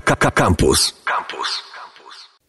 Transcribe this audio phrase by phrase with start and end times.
[0.00, 0.94] Campus.
[1.04, 1.62] Campus.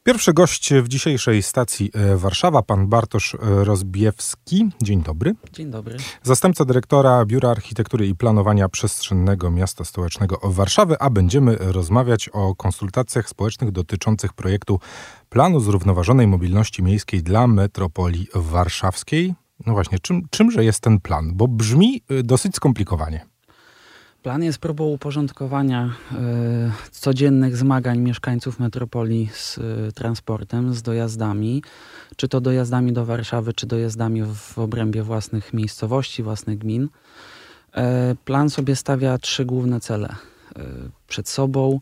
[0.04, 4.70] Pierwszy gość w dzisiejszej stacji e, Warszawa, pan Bartosz e, Rozbiewski.
[4.82, 5.36] Dzień dobry.
[5.54, 5.98] Dzień dobry.
[6.24, 13.30] Zastępca dyrektora Biura Architektury i Planowania Przestrzennego Miasta Stołecznego Warszawy, a będziemy rozmawiać o konsultacjach
[13.30, 14.80] społecznych dotyczących projektu
[15.30, 19.34] Planu Zrównoważonej Mobilności Miejskiej dla Metropolii Warszawskiej.
[19.66, 21.32] No właśnie, czym, czymże jest ten plan?
[21.36, 23.29] Bo brzmi e, dosyć skomplikowanie.
[24.30, 31.64] Plan jest próbą uporządkowania y, codziennych zmagań mieszkańców metropolii z y, transportem, z dojazdami,
[32.16, 36.84] czy to dojazdami do Warszawy, czy dojazdami w obrębie własnych miejscowości, własnych gmin.
[36.84, 37.80] Y,
[38.26, 40.16] plan sobie stawia trzy główne cele
[41.08, 41.80] przed sobą.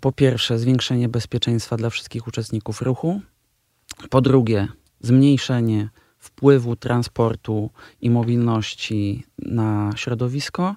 [0.00, 3.20] Po pierwsze, zwiększenie bezpieczeństwa dla wszystkich uczestników ruchu.
[4.10, 4.68] Po drugie,
[5.00, 10.74] zmniejszenie wpływu transportu i mobilności na środowisko.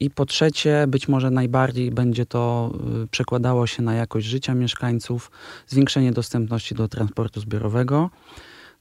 [0.00, 2.72] I po trzecie, być może najbardziej będzie to
[3.04, 5.30] y, przekładało się na jakość życia mieszkańców,
[5.66, 8.10] zwiększenie dostępności do transportu zbiorowego.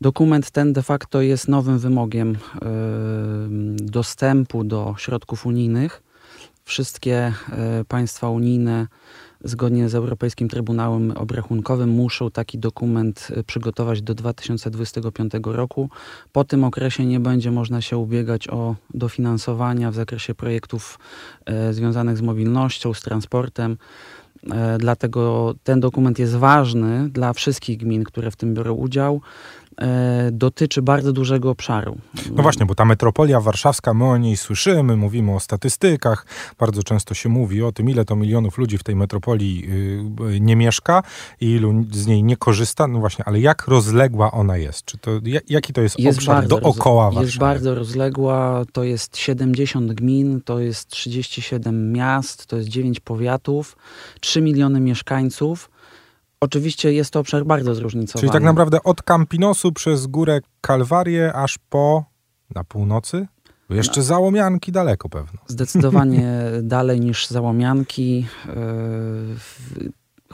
[0.02, 2.38] Dokument ten de facto jest nowym wymogiem y,
[3.86, 6.07] dostępu do środków unijnych.
[6.68, 7.34] Wszystkie
[7.82, 8.88] y, państwa unijne
[9.44, 15.90] zgodnie z Europejskim Trybunałem Obrachunkowym muszą taki dokument y, przygotować do 2025 roku.
[16.32, 21.00] Po tym okresie nie będzie można się ubiegać o dofinansowania w zakresie projektów
[21.46, 23.78] e, związanych z mobilnością, z transportem.
[24.52, 29.22] E, dlatego ten dokument jest ważny dla wszystkich gmin, które w tym biorą udział.
[29.82, 31.98] E, dotyczy bardzo dużego obszaru.
[32.36, 36.26] No właśnie, bo ta metropolia warszawska, my o niej słyszymy, mówimy o statystykach,
[36.60, 39.66] bardzo często się mówi o tym, ile to milionów ludzi w tej metropolii
[40.34, 41.04] y, nie mieszka
[41.42, 42.88] i ilu z niej nie korzysta.
[42.88, 44.86] No właśnie, ale jak rozległa ona jest?
[44.86, 45.12] Czy to,
[45.50, 47.26] jaki to jest, jest obszar dookoła Warszawy?
[47.26, 53.78] Jest bardzo rozległa, to jest 70 gmin, to jest 37 miast, to jest 9 powiatów,
[54.20, 55.70] 3 miliony mieszkańców.
[56.42, 58.22] Oczywiście jest to obszar bardzo zróżnicowany.
[58.22, 62.06] Czyli tak naprawdę od Campinosu przez górę Kalwarię aż po
[62.56, 63.28] na północy?
[63.70, 64.06] Jeszcze no.
[64.06, 65.40] Załomianki daleko pewno.
[65.48, 68.28] Zdecydowanie dalej niż Załomianki.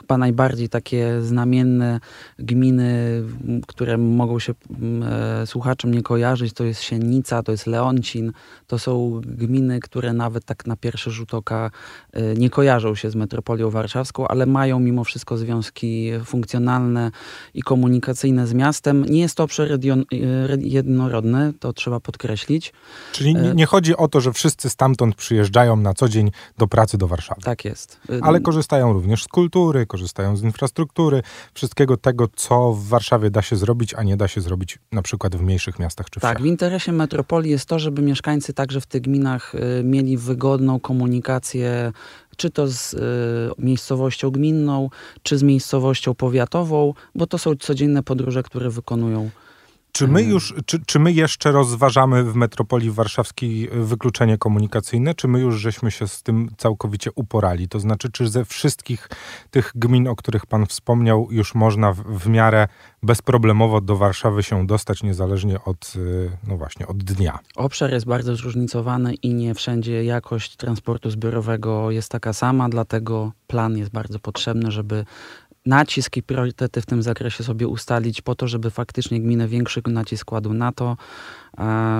[0.04, 2.00] Chyba najbardziej takie znamienne
[2.38, 3.22] gminy,
[3.66, 4.54] które mogą się
[5.02, 8.32] e, słuchaczom nie kojarzyć, to jest Sienica, to jest Leoncin.
[8.66, 11.70] To są gminy, które nawet tak na pierwszy rzut oka
[12.12, 17.10] e, nie kojarzą się z metropolią warszawską, ale mają mimo wszystko związki funkcjonalne
[17.54, 19.04] i komunikacyjne z miastem.
[19.04, 19.78] Nie jest to obszar e,
[20.60, 22.72] jednorodny, to trzeba podkreślić.
[23.12, 26.98] Czyli nie, nie chodzi o to, że wszyscy stamtąd przyjeżdżają na co dzień do pracy
[26.98, 27.40] do Warszawy.
[27.40, 28.00] Tak jest.
[28.22, 31.22] Ale korzystają również z kultury, korzystają z infrastruktury,
[31.54, 35.36] wszystkiego tego, co w Warszawie da się zrobić, a nie da się zrobić na przykład
[35.36, 39.02] w mniejszych miastach czy Tak, w interesie metropolii jest to, żeby mieszkańcy także w tych
[39.02, 41.92] gminach y, mieli wygodną komunikację
[42.36, 42.98] czy to z y,
[43.58, 44.90] miejscowością gminną,
[45.22, 49.30] czy z miejscowością powiatową, bo to są codzienne podróże, które wykonują
[49.96, 55.40] czy my już, czy, czy my jeszcze rozważamy w metropolii warszawskiej wykluczenie komunikacyjne, czy my
[55.40, 57.68] już żeśmy się z tym całkowicie uporali?
[57.68, 59.08] To znaczy, czy ze wszystkich
[59.50, 62.68] tych gmin, o których pan wspomniał, już można w, w miarę
[63.02, 67.38] bezproblemowo do Warszawy się dostać, niezależnie od, y, no właśnie, od dnia?
[67.56, 73.78] Obszar jest bardzo zróżnicowany i nie wszędzie jakość transportu zbiorowego jest taka sama, dlatego plan
[73.78, 75.04] jest bardzo potrzebny, żeby
[75.66, 80.24] nacisk i priorytety w tym zakresie sobie ustalić po to, żeby faktycznie gminy większy nacisk
[80.24, 80.96] kładły na to,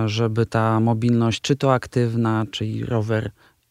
[0.06, 3.30] żeby ta mobilność, czy to aktywna, czyli rower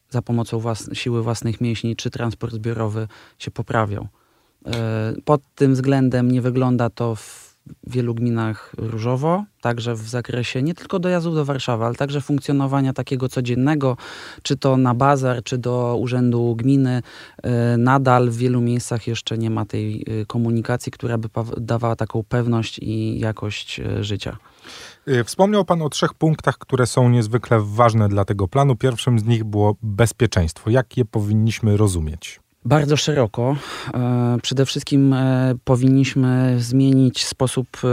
[0.09, 3.08] za pomocą włas siły własnych mięśni, czy transport zbiorowy
[3.40, 4.08] się poprawiał.
[4.66, 10.62] E, pod tym względem nie wygląda to w w wielu gminach różowo, także w zakresie
[10.63, 13.97] nie tylko dojazdu do Warszawy, ale także funkcjonowania takiego codziennego,
[14.44, 17.01] czy to na bazar, czy do urzędu gminy.
[17.44, 22.24] E, nadal w wielu miejscach jeszcze nie ma tej e, komunikacji, która by dawała taką
[22.24, 24.38] pewność i jakość e, życia.
[25.25, 28.75] Wspomniał Pan o trzech punktach, które są niezwykle ważne dla tego planu.
[28.75, 30.69] Pierwszym z nich było bezpieczeństwo.
[30.69, 32.43] Jak je powinniśmy rozumieć?
[32.66, 33.56] Bardzo szeroko.
[33.94, 37.88] E, przede wszystkim e, powinniśmy zmienić sposób e,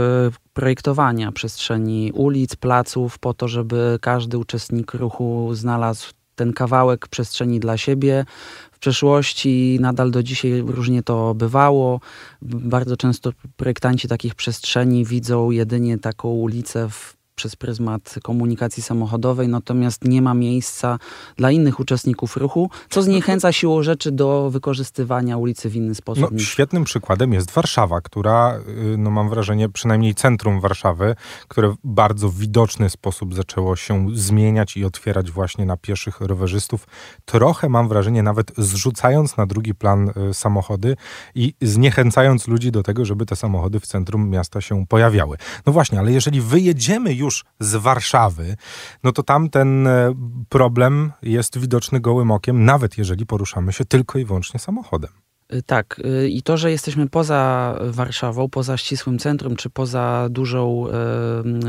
[0.53, 7.77] projektowania przestrzeni ulic, placów, po to, żeby każdy uczestnik ruchu znalazł ten kawałek przestrzeni dla
[7.77, 8.25] siebie.
[8.71, 11.99] W przeszłości nadal do dzisiaj różnie to bywało.
[12.41, 20.05] Bardzo często projektanci takich przestrzeni widzą jedynie taką ulicę w przez pryzmat komunikacji samochodowej, natomiast
[20.05, 20.99] nie ma miejsca
[21.37, 26.29] dla innych uczestników ruchu, co zniechęca siłą rzeczy do wykorzystywania ulicy w inny sposób.
[26.31, 28.59] No, świetnym przykładem jest Warszawa, która,
[28.93, 31.15] y, no mam wrażenie, przynajmniej centrum Warszawy,
[31.47, 36.87] które w bardzo widoczny sposób zaczęło się zmieniać i otwierać właśnie na pieszych rowerzystów.
[37.25, 40.95] Trochę mam wrażenie, nawet zrzucając na drugi plan y, samochody
[41.35, 45.37] i zniechęcając ludzi do tego, żeby te samochody w centrum miasta się pojawiały.
[45.65, 48.55] No właśnie, ale jeżeli wyjedziemy już z Warszawy,
[49.03, 50.13] no to tam ten e,
[50.49, 55.11] problem jest widoczny gołym okiem, nawet jeżeli poruszamy się tylko i wyłącznie samochodem.
[55.53, 60.85] Y, tak, y, i to, że jesteśmy poza Warszawą, poza ścisłym centrum, czy poza dużą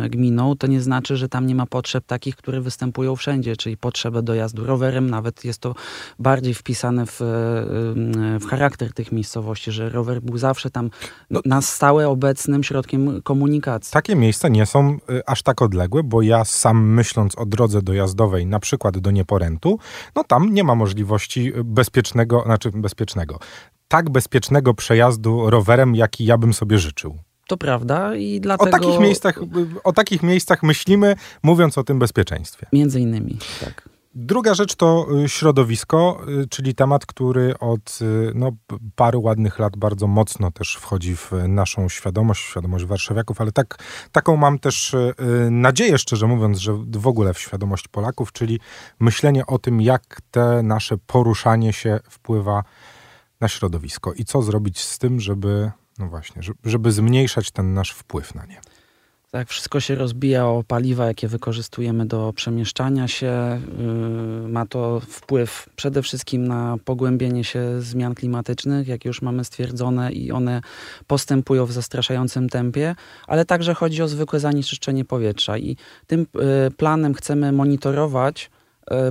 [0.05, 3.77] y, gminą, to nie znaczy, że tam nie ma potrzeb takich, które występują wszędzie, czyli
[3.77, 5.75] potrzebę dojazdu rowerem, nawet jest to
[6.19, 7.17] bardziej wpisane w,
[8.41, 10.91] w charakter tych miejscowości, że rower był zawsze tam
[11.31, 13.93] no, na stałe obecnym środkiem komunikacji.
[13.93, 18.61] Takie miejsca nie są aż tak odległe, bo ja sam myśląc o drodze dojazdowej, na
[18.61, 19.79] przykład do Nieporętu,
[20.17, 23.39] no tam nie ma możliwości bezpiecznego, znaczy bezpiecznego,
[23.93, 27.19] tak bezpiecznego przejazdu rowerem, jaki ja bym sobie życzył.
[27.49, 28.71] To prawda i dlatego...
[28.71, 29.39] O takich miejscach,
[29.85, 32.67] o takich miejscach myślimy, mówiąc o tym bezpieczeństwie.
[32.73, 33.89] Między innymi, tak.
[34.15, 38.53] Druga rzecz to y, środowisko, y, czyli temat, który od y, no,
[38.97, 43.79] paru ładnych lat bardzo mocno też wchodzi w naszą świadomość, świadomość warszawiaków, ale tak,
[44.13, 44.97] taką mam też
[45.51, 48.61] nadzieję, szczerze mówiąc, że w ogóle w świadomość Polaków, czyli
[49.01, 52.65] myślenie o tym, jak te nasze poruszanie się wpływa na
[53.49, 58.47] środowisko i co zrobić z tym, żeby, no właśnie, żeby zmniejszać ten nasz wpływ na
[58.47, 58.61] nie.
[59.33, 63.61] Tak, wszystko się rozbija o paliwa, jakie wykorzystujemy do przemieszczania się.
[64.43, 70.13] Yy, ma to wpływ przede wszystkim na pogłębienie się zmian klimatycznych, jak już mamy stwierdzone,
[70.13, 70.61] i one
[71.07, 72.95] postępują w zastraszającym tempie,
[73.27, 75.59] ale także chodzi o zwykłe zanieczyszczenie powietrza.
[75.59, 78.51] I tym yy, planem chcemy monitorować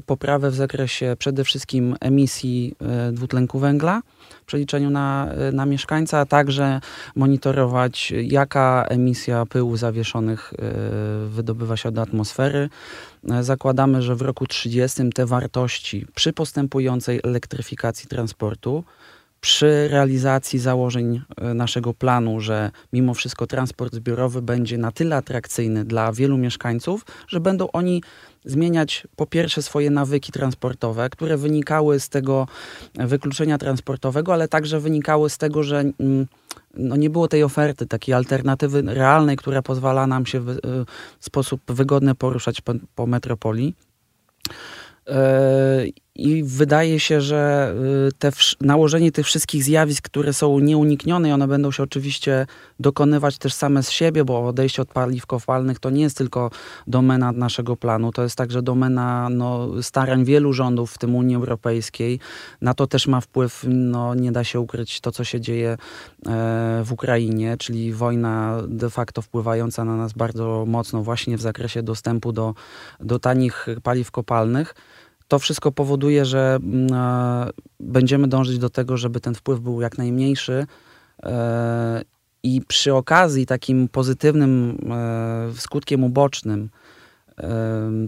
[0.06, 2.76] poprawę w zakresie przede wszystkim emisji
[3.12, 4.02] dwutlenku węgla
[4.42, 6.82] w przeliczeniu na, na mieszkańca, a także
[7.16, 12.70] monitorować, jaka emisja pyłów zawieszonych e, wydobywa się do atmosfery.
[13.30, 18.84] E, zakładamy, że w roku 30 te wartości przy postępującej elektryfikacji transportu
[19.42, 25.86] przy realizacji założeń e, naszego planu, że mimo wszystko transport zbiorowy będzie na tyle atrakcyjny
[25.86, 28.04] dla wielu mieszkańców, że będą oni
[28.46, 32.48] zmieniać po pierwsze swoje nawyki transportowe, które wynikały z tego
[32.96, 36.28] wykluczenia transportowego, ale także wynikały z tego, że mm,
[36.74, 40.58] no nie było tej oferty, takiej alternatywy realnej, która pozwala nam się w, e,
[41.20, 43.76] sposób wygodny poruszać po, po metropolii.
[46.16, 47.74] I wydaje się, że
[48.08, 48.32] y, te,
[48.62, 52.46] nałożenie tych wszystkich zjawisk, które są nieuniknione, i one będą się oczywiście
[52.80, 56.52] dokonywać też same z siebie, bo odejście od paliw kopalnych to nie jest tylko
[56.88, 62.20] domena naszego planu, to jest także domena no, starań wielu rządów, w tym Unii Europejskiej.
[62.62, 65.78] Na to też ma wpływ, no, nie da się ukryć to, co się dzieje e,
[66.86, 72.32] w Ukrainie, czyli wojna de facto wpływająca na nas bardzo mocno właśnie w zakresie dostępu
[72.32, 72.54] do,
[73.00, 74.76] do tanich paliw kopalnych
[75.32, 77.50] to wszystko powoduje, że mm, e,
[77.80, 80.66] będziemy dążyć do tego, żeby ten wpływ był jak najmniejszy.
[81.24, 82.02] E,
[82.44, 86.70] I przy okazji takim pozytywnym e, skutkiem ubocznym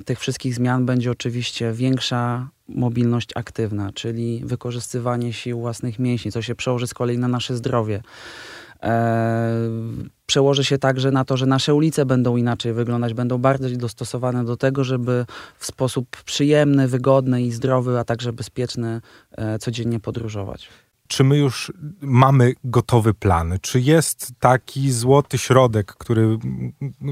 [0.06, 6.56] tych wszystkich zmian będzie oczywiście większa mobilność aktywna, czyli wykorzystywanie sił własnych mięśni, co się
[6.56, 8.02] przełoży z kolei na nasze zdrowie.
[10.34, 14.58] Przełoży się także na to, że nasze ulice będą inaczej wyglądać, będą bardziej dostosowane do
[14.58, 15.26] tego, żeby
[15.58, 19.02] w sposób przyjemny, wygodny i zdrowy, a także bezpieczny
[19.32, 20.70] e, codziennie podróżować
[21.08, 23.58] czy my już mamy gotowy plan?
[23.62, 26.38] Czy jest taki złoty środek, który,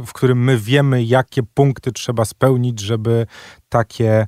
[0.05, 3.27] w którym my wiemy, jakie punkty trzeba spełnić, żeby
[3.71, 4.27] takie,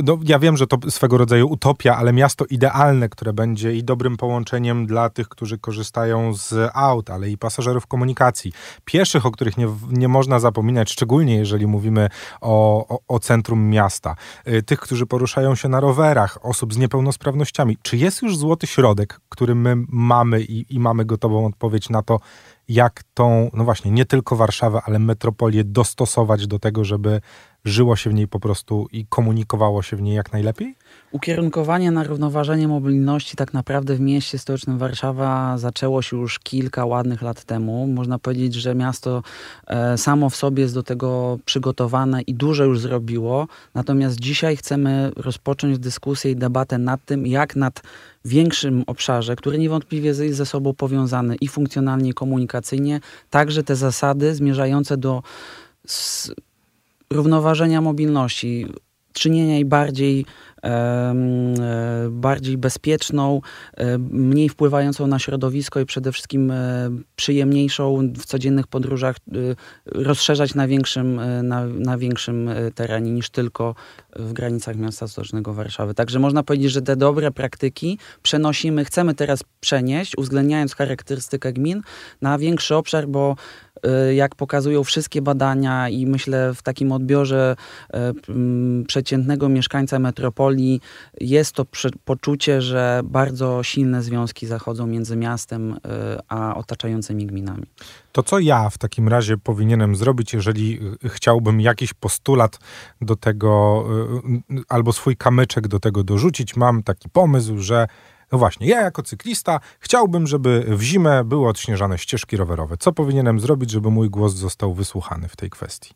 [0.00, 4.16] no ja wiem, że to swego rodzaju utopia, ale miasto idealne, które będzie i dobrym
[4.16, 8.52] połączeniem dla tych, którzy korzystają z aut, ale i pasażerów komunikacji,
[8.84, 12.08] pieszych, o których nie, nie można zapominać, szczególnie jeżeli mówimy
[12.40, 14.16] o, o, o centrum miasta,
[14.48, 17.78] y, tych, którzy poruszają się na rowerach, osób z niepełnosprawnościami.
[17.82, 22.20] Czy jest już złoty środek, który my mamy i, i mamy gotową odpowiedź na to,
[22.68, 27.20] jak tą, no właśnie, nie tylko Warszawę, ale metropolię dostosować do tego, żeby
[27.64, 30.76] żyło się w niej po prostu i komunikowało się w niej jak najlepiej?
[31.14, 37.22] Ukierunkowanie na równoważenie mobilności tak naprawdę w mieście stołecznym Warszawa zaczęło się już kilka ładnych
[37.22, 37.86] lat temu.
[37.86, 39.22] Można powiedzieć, że miasto
[39.66, 43.48] e, samo w sobie jest do tego przygotowane i dużo już zrobiło.
[43.74, 47.82] Natomiast dzisiaj chcemy rozpocząć dyskusję i debatę nad tym, jak nad
[48.24, 54.34] większym obszarze, który niewątpliwie jest ze sobą powiązany i funkcjonalnie, i komunikacyjnie, także te zasady
[54.34, 55.22] zmierzające do
[57.10, 58.66] równoważenia mobilności,
[59.14, 60.26] czynienia jej bardziej
[62.10, 63.40] bardziej bezpieczną,
[63.76, 69.16] e, mniej wpływającą na środowisko i przede wszystkim e, przyjemniejszą w codziennych podróżach,
[69.86, 73.74] rozszerzać na większym, na, na większym terenie niż tylko
[74.16, 75.94] w granicach miasta stołecznego Warszawy.
[75.94, 81.82] Także można powiedzieć, że te dobre praktyki przenosimy, chcemy teraz przenieść, uwzględniając charakterystykę gmin,
[82.22, 83.36] na większy obszar, bo
[84.14, 87.56] jak pokazują wszystkie badania i myślę w takim odbiorze
[88.86, 90.80] przeciętnego mieszkańca metropolii, roli
[91.20, 91.66] jest to
[92.04, 95.78] poczucie, że bardzo silne związki zachodzą między miastem y,
[96.28, 97.66] a otaczającymi gminami.
[98.12, 102.58] To co ja w takim razie powinienem zrobić, jeżeli chciałbym jakiś postulat
[103.00, 103.84] do tego
[104.50, 106.56] y, albo swój kamyczek do tego dorzucić?
[106.56, 107.86] Mam taki pomysł, że
[108.32, 112.76] no właśnie, ja jako cyklista chciałbym, żeby w zimę były odśnieżane ścieżki rowerowe.
[112.76, 115.94] Co powinienem zrobić, żeby mój głos został wysłuchany w tej kwestii?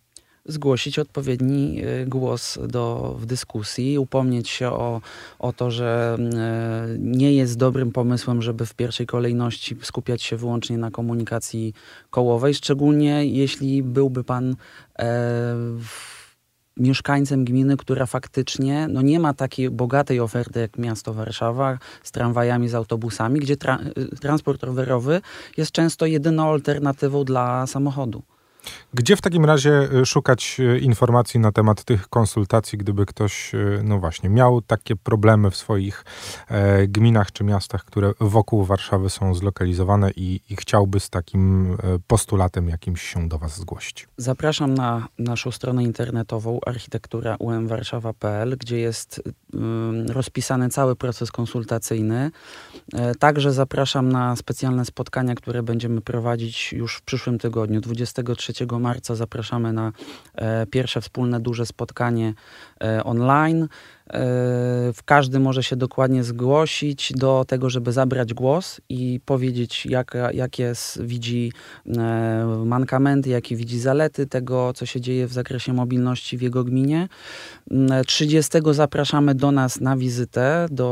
[0.48, 5.00] Zgłosić odpowiedni y, głos do, w dyskusji, upomnieć się o,
[5.38, 6.18] o to, że
[6.94, 11.74] y, nie jest dobrym pomysłem, żeby w pierwszej kolejności skupiać się wyłącznie na komunikacji
[12.10, 14.56] kołowej, szczególnie jeśli byłby pan
[14.98, 15.54] e,
[16.78, 22.68] mieszkańcem gminy, która faktycznie no nie ma takiej bogatej oferty jak miasto Warszawa z tramwajami,
[22.68, 25.20] z autobusami, gdzie tra y, transport rowerowy
[25.56, 28.22] jest często jedyną alternatywą dla samochodu.
[28.94, 33.80] Gdzie w takim razie y, szukać y, informacji na temat tych konsultacji, gdyby ktoś, y,
[33.84, 36.04] no właśnie, miał takie problemy w swoich
[36.48, 41.76] e, gminach czy miastach, które wokół Warszawy są zlokalizowane i, i chciałby z takim e,
[42.06, 44.08] postulatem jakimś się do Was zgłosić?
[44.16, 49.22] Zapraszam na naszą stronę internetową architektura.umwarszawa.pl, gdzie jest
[50.08, 52.30] rozpisany cały proces konsultacyjny.
[52.94, 59.14] E, także zapraszam na specjalne spotkania, które będziemy prowadzić już w przyszłym tygodniu, 23 marca
[59.14, 59.92] zapraszamy na
[60.34, 62.34] e, pierwsze wspólne duże spotkanie
[62.82, 63.68] e, online.
[64.10, 64.26] E,
[65.04, 71.52] każdy może się dokładnie zgłosić do tego, żeby zabrać głos i powiedzieć, jak, jakie widzi
[72.64, 77.08] mankamenty, jakie widzi zalety tego, co się dzieje w zakresie mobilności w jego gminie.
[78.06, 80.88] 30 zapraszamy do nas na wizytę do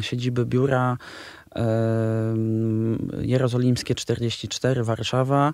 [0.00, 0.96] siedziby biura
[3.20, 5.52] Jerozolimskie 44, Warszawa.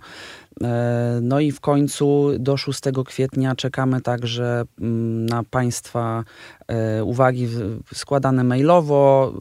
[0.63, 6.25] E, no i w końcu do 6 kwietnia czekamy także mm, na Państwa
[6.69, 7.49] e, uwagi
[7.95, 9.33] składane mailowo.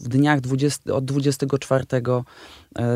[0.00, 2.22] W dniach 20, od 24 e,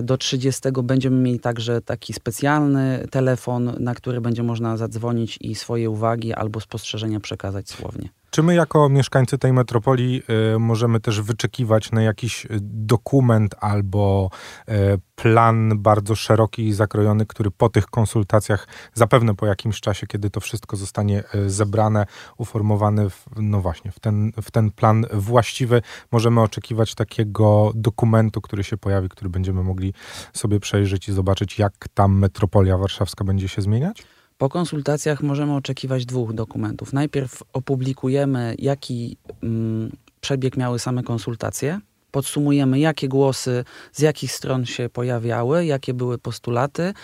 [0.02, 5.90] do 30 będziemy mieli także taki specjalny telefon, na który będzie można zadzwonić i swoje
[5.90, 8.08] uwagi albo spostrzeżenia przekazać słownie.
[8.34, 10.22] Czy my jako mieszkańcy tej metropolii
[10.54, 14.30] y, możemy też wyczekiwać na jakiś dokument albo
[14.68, 14.72] y,
[15.14, 20.40] plan bardzo szeroki i zakrojony, który po tych konsultacjach, zapewne po jakimś czasie, kiedy to
[20.40, 22.06] wszystko zostanie y, zebrane,
[22.38, 28.64] uformowane, w, no właśnie, w ten, w ten plan właściwy, możemy oczekiwać takiego dokumentu, który
[28.64, 29.94] się pojawi, który będziemy mogli
[30.32, 34.02] sobie przejrzeć i zobaczyć, jak tam metropolia warszawska będzie się zmieniać?
[34.38, 36.92] Po konsultacjach możemy oczekiwać dwóch dokumentów.
[36.92, 39.90] Najpierw opublikujemy, jaki mm,
[40.20, 41.80] przebieg miały same konsultacje.
[42.10, 46.94] Podsumujemy, jakie głosy z jakich stron się pojawiały, jakie były postulaty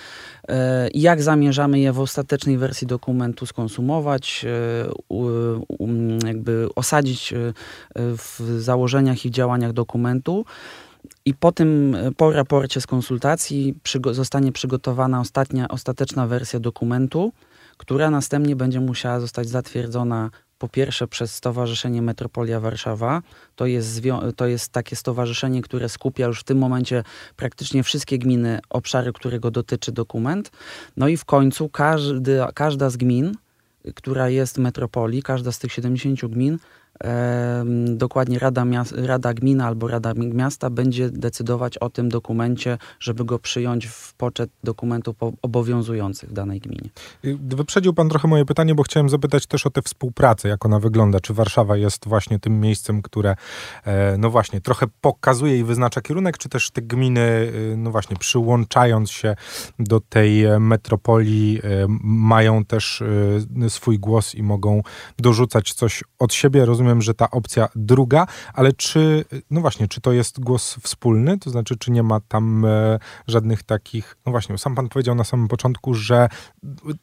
[0.48, 7.36] e, jak zamierzamy je w ostatecznej wersji dokumentu skonsumować, e, jakby osadzić e,
[7.96, 10.44] w założeniach i działaniach dokumentu.
[11.24, 17.32] I po tym, po raporcie z konsultacji przygo zostanie przygotowana ostatnia, ostateczna wersja dokumentu,
[17.76, 23.22] która następnie będzie musiała zostać zatwierdzona po pierwsze przez Stowarzyszenie Metropolia Warszawa.
[23.56, 24.00] To jest,
[24.36, 27.04] to jest takie stowarzyszenie, które skupia już w tym momencie
[27.36, 30.50] praktycznie wszystkie gminy, obszary, którego dotyczy dokument.
[30.96, 33.34] No i w końcu każdy, każda z gmin,
[33.94, 36.58] która jest metropolii, każda z tych 70 gmin
[37.86, 38.64] dokładnie Rada,
[38.96, 44.50] Rada Gmina albo Rada Miasta będzie decydować o tym dokumencie, żeby go przyjąć w poczet
[44.64, 46.90] dokumentów obowiązujących w danej gminie.
[47.40, 51.20] Wyprzedził Pan trochę moje pytanie, bo chciałem zapytać też o tę współpracę, jak ona wygląda.
[51.20, 53.36] Czy Warszawa jest właśnie tym miejscem, które
[53.84, 58.16] e, no właśnie trochę pokazuje i wyznacza kierunek, czy też te gminy, e, no właśnie
[58.16, 59.36] przyłączając się
[59.78, 63.02] do tej metropolii, e, mają też
[63.68, 64.82] swój głos i mogą
[65.18, 66.64] dorzucać coś od siebie?
[66.64, 71.38] Rozumiem, rozumiem, że ta opcja druga, ale czy, no właśnie, czy to jest głos wspólny,
[71.38, 75.24] to znaczy, czy nie ma tam e, żadnych takich, no właśnie, sam pan powiedział na
[75.24, 76.28] samym początku, że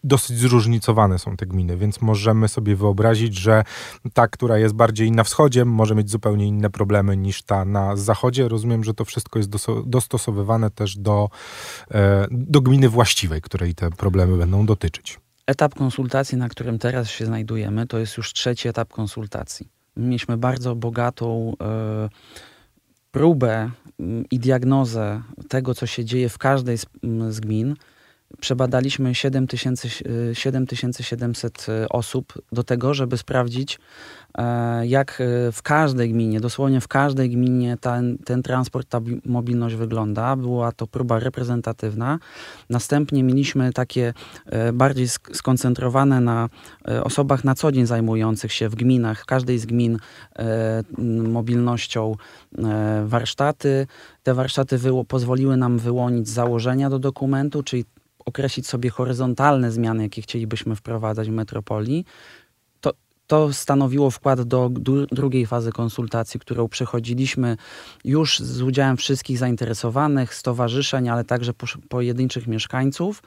[0.03, 3.63] dosyć zróżnicowane są te gminy, więc możemy sobie wyobrazić, że
[4.13, 8.47] ta, która jest bardziej na wschodzie, może mieć zupełnie inne problemy niż ta na zachodzie.
[8.47, 9.49] Rozumiem, że to wszystko jest
[9.85, 11.29] dostosowywane też do,
[11.91, 15.19] e, do gminy właściwej, której te problemy będą dotyczyć.
[15.47, 19.76] Etap konsultacji, na którym teraz się znajdujemy, to jest już trzeci etap konsultacji.
[19.97, 22.09] Mieliśmy bardzo bogatą e,
[23.11, 23.71] próbę
[24.31, 26.85] i diagnozę tego, co się dzieje w każdej z,
[27.29, 27.75] z gmin
[28.39, 33.79] przebadaliśmy 7700 e, osób do tego, żeby sprawdzić,
[34.37, 39.75] e, jak e, w każdej gminie, dosłownie w każdej gminie ten, ten transport, ta mobilność
[39.75, 40.35] wygląda.
[40.35, 42.19] Była to próba reprezentatywna.
[42.69, 44.13] Następnie mieliśmy takie
[44.73, 46.49] bardziej skoncentrowane na
[47.03, 49.99] osobach na co dzień zajmujących się w gminach, w każdej z gmin
[51.27, 52.15] mobilnością
[53.05, 53.87] warsztaty.
[54.23, 57.85] Te warsztaty pozwoliły nam wyłonić założenia do dokumentu, czyli
[58.27, 62.05] określić sobie horyzontalne zmiany, jakie chcielibyśmy wprowadzać w metropolii,
[62.81, 62.93] to,
[63.27, 64.69] to stanowiło wkład do
[65.11, 67.57] drugiej fazy konsultacji, którą przechodziliśmy
[68.05, 71.51] już z udziałem wszystkich zainteresowanych, stowarzyszeń, ale także
[71.89, 73.23] pojedynczych mieszkańców.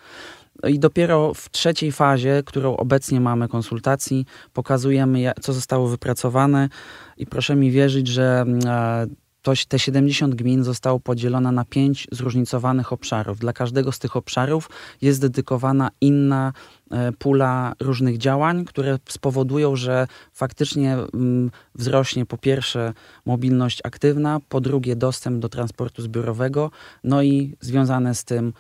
[0.69, 6.69] I dopiero w trzeciej fazie, którą obecnie mamy konsultacji, pokazujemy, co zostało wypracowane.
[7.17, 9.07] I proszę mi wierzyć, że e,
[9.43, 13.39] to, te 70 gmin zostało podzielone na pięć zróżnicowanych obszarów.
[13.39, 14.71] Dla każdego z tych obszarów
[15.03, 16.53] jest dedykowana inna
[16.91, 22.93] e, pula różnych działań, które spowodują, że faktycznie mm, wzrośnie po pierwsze
[23.27, 26.71] mobilność aktywna, po drugie dostęp do transportu zbiorowego,
[27.05, 28.53] no i związane z tym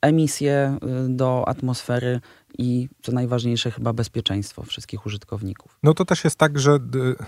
[0.00, 0.78] emisje e,
[1.08, 2.20] do atmosfery
[2.58, 5.78] i co najważniejsze chyba bezpieczeństwo wszystkich użytkowników.
[5.82, 6.78] No to też jest tak, że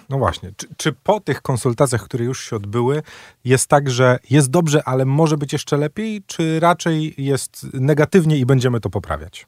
[0.09, 3.02] no właśnie, czy, czy, po tych konsultacjach, które już się odbyły,
[3.45, 8.47] jest tak, że jest dobrze, ale może być jeszcze lepiej, czy raczej jest negatywnie i
[8.47, 9.47] będziemy to poprawiać?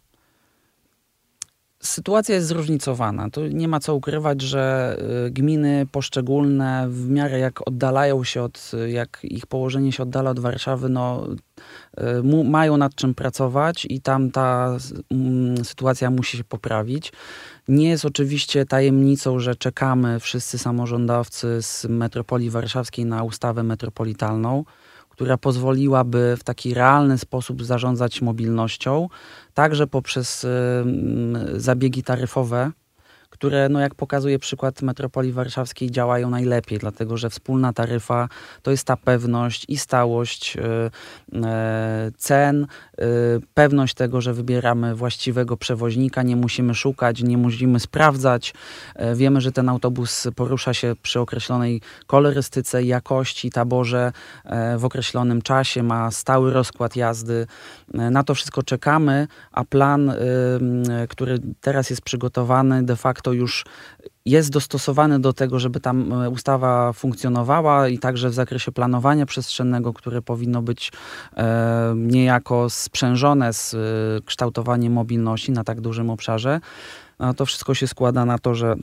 [1.86, 3.30] Sytuacja jest zróżnicowana.
[3.30, 8.72] Tu nie ma co ukrywać, że y, gminy poszczególne w miarę jak oddalają się od,
[8.88, 11.28] jak ich położenie się oddala od Warszawy, no
[11.98, 14.76] y, mają nad czym pracować i tam ta
[15.10, 17.12] mm, sytuacja musi się poprawić.
[17.68, 24.64] Nie jest oczywiście tajemnicą, że czekamy wszyscy samorządowcy z metropolii warszawskiej na ustawę metropolitalną
[25.16, 29.08] która pozwoliłaby w taki realny sposób zarządzać mobilnością,
[29.54, 30.46] także poprzez
[31.56, 32.70] zabiegi taryfowe
[33.38, 38.28] które, no jak pokazuje przykład metropolii warszawskiej, działają najlepiej, dlatego że wspólna taryfa
[38.62, 40.62] to jest ta pewność i stałość yy,
[41.32, 41.40] yy,
[42.16, 42.66] cen,
[42.98, 43.06] yy,
[43.54, 48.54] pewność tego, że wybieramy właściwego przewoźnika, nie musimy szukać, nie musimy sprawdzać.
[49.14, 54.12] wiemy, że ten autobus porusza się przy określonej kolorystyce, jakości, taborze
[54.78, 57.46] w określonym czasie, ma stały rozkład jazdy.
[57.94, 60.12] na to wszystko czekamy, a plan,
[61.08, 63.64] który teraz jest przygotowany, de facto to już
[64.24, 69.92] jest dostosowany do tego, żeby tam e, ustawa funkcjonowała i także w zakresie planowania przestrzennego,
[69.92, 70.92] które powinno być
[71.36, 73.78] e, niejako sprzężone z e,
[74.24, 76.60] kształtowaniem mobilności na tak dużym obszarze.
[77.18, 78.76] No, to wszystko się składa na to, że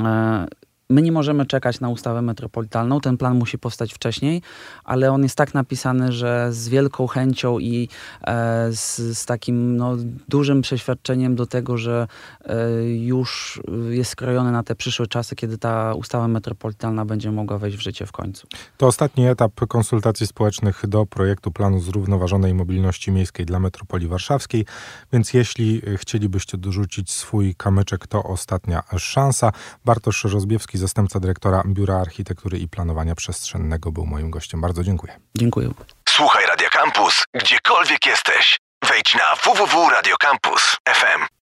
[0.00, 0.46] e,
[0.90, 4.42] My nie możemy czekać na ustawę metropolitalną, ten plan musi powstać wcześniej,
[4.84, 7.88] ale on jest tak napisany, że z wielką chęcią i
[8.22, 9.96] e, z, z, takim no,
[10.28, 12.06] dużym przeświadczeniem do tego, że
[12.44, 17.76] e, już jest skrojony na te przyszłe czasy, kiedy ta ustawa metropolitalna będzie mogła wejść
[17.76, 18.46] w życie w końcu.
[18.76, 24.66] To ostatni etap konsultacji społecznych do projektu planu zrównoważonej mobilności miejskiej dla metropolii warszawskiej,
[25.12, 29.52] więc jeśli chcielibyście dorzucić swój kamyczek, to ostatnia szansa.
[29.84, 34.60] Bartosz Rozbiewski zastępca dyrektora Biura Architektury i Planowania Przestrzennego, był moim gościem.
[34.60, 35.20] Bardzo dziękuję.
[35.34, 35.70] Dziękuję.
[36.08, 38.58] Słuchaj Radio Campus, gdziekolwiek jesteś.
[38.88, 41.26] Wejdź na www.radiocampus.fm.